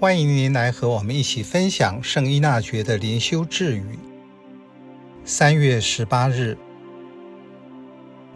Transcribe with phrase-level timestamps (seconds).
[0.00, 3.98] 欢迎您来和我们一起分享圣依纳爵的灵修智语。
[5.26, 6.56] 三月十八日，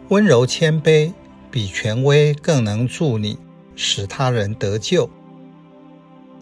[0.09, 1.11] 温柔谦卑
[1.49, 3.39] 比权威更能助你
[3.75, 5.09] 使他人得救；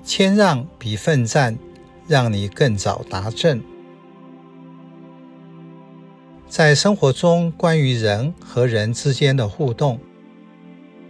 [0.04, 1.58] 谦让比奋战
[2.06, 3.64] 让你更早达阵。
[6.50, 10.02] 在生活中，关于人和人之间的互动，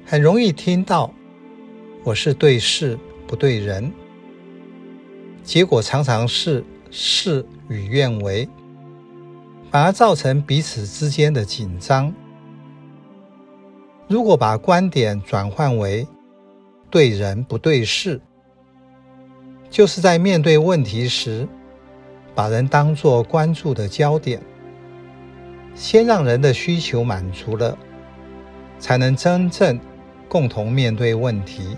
[0.06, 1.12] 很容易听到
[2.06, 3.92] “我是对事不对人”。
[5.44, 8.48] 结果常常是事与愿违，
[9.70, 12.14] 反而造成彼此之间的紧张。
[14.08, 16.08] 如果把观点转换为
[16.90, 18.22] 对人不对事，
[19.70, 21.48] 就是在面对问题时，
[22.34, 24.42] 把人当作关注的焦点，
[25.76, 27.78] 先让人的需求满足了，
[28.80, 29.80] 才能真正
[30.30, 31.76] 共同面对问题。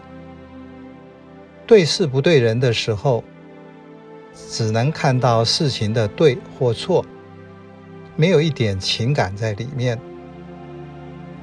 [1.66, 3.24] 对事不对人的时候，
[4.36, 7.06] 只能看到事情的对或错，
[8.18, 10.00] 没有一点情感在里面。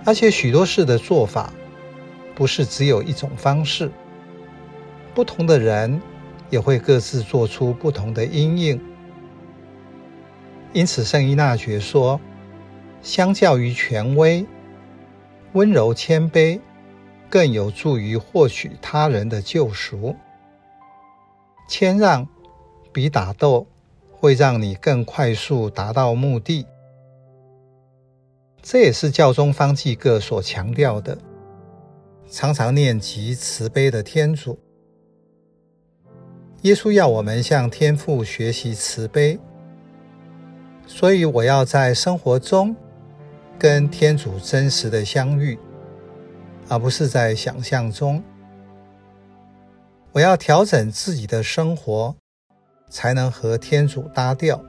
[0.05, 1.53] 而且许多事的做法，
[2.35, 3.91] 不是只有一种方式，
[5.15, 6.03] 不同的人
[6.51, 8.81] 也会各自做出不同的因应。
[10.73, 12.21] 因此，圣依纳爵说，
[13.01, 14.45] 相较于权威，
[15.53, 16.61] 温柔谦卑
[17.31, 20.15] 更有助于获取他人的救赎。
[21.69, 22.29] 谦让。
[22.93, 23.67] 比打斗
[24.11, 26.67] 会让你更快速达到目的，
[28.63, 31.17] 这也是教宗方济各所强调的。
[32.31, 34.59] 常常念及慈悲的天主，
[36.63, 39.39] 耶稣要我们向天父学习慈悲，
[40.87, 42.75] 所以我要在生活中
[43.59, 45.59] 跟天主真实的相遇，
[46.69, 48.23] 而不是在想象中。
[50.13, 52.15] 我要调整自己的生活。
[52.93, 54.63] 才能和天主搭调，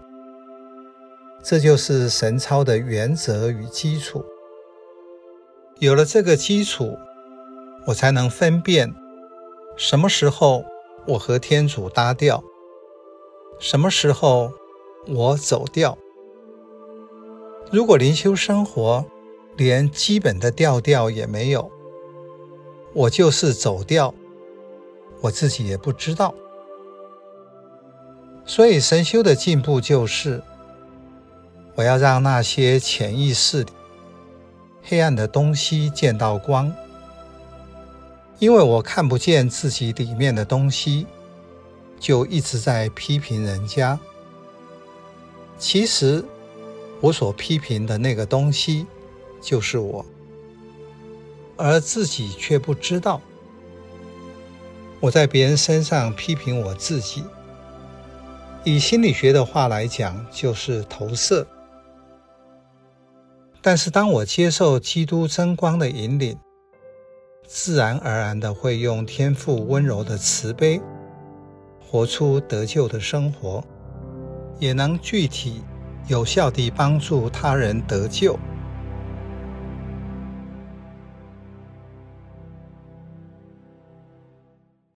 [1.43, 4.23] 这就是神操的原则与基础。
[5.79, 6.97] 有了这个基础，
[7.87, 8.95] 我才能分辨
[9.75, 10.63] 什么时候
[11.05, 12.41] 我和天主搭调，
[13.59, 14.53] 什么时候
[15.05, 15.97] 我走调。
[17.71, 19.05] 如果灵修生活
[19.57, 21.69] 连基本的调调也没有，
[22.93, 24.15] 我就是走调，
[25.19, 26.33] 我自己也不知道。
[28.45, 30.41] 所以神修的进步就是，
[31.75, 33.71] 我要让那些潜意识里
[34.83, 36.71] 黑暗的东西见到光，
[38.39, 41.07] 因为我看不见自己里面的东西，
[41.99, 43.97] 就一直在批评人家。
[45.57, 46.23] 其实
[46.99, 48.85] 我所批评的那个东西
[49.41, 50.05] 就是我，
[51.55, 53.21] 而自己却不知道。
[54.99, 57.23] 我在别人身上批评我自己。
[58.65, 61.45] 以心理学的话来讲，就是投射。
[63.61, 66.37] 但是，当我接受基督真光的引领，
[67.45, 70.81] 自然而然的会用天赋温柔的慈悲，
[71.85, 73.61] 活出得救的生活，
[74.59, 75.61] 也能具体
[76.07, 78.39] 有效地帮助他人得救。